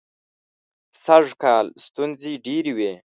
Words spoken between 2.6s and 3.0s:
وې.